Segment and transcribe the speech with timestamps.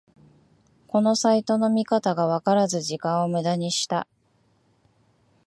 [0.87, 4.07] このサイトの見方がわからず時間をムダにした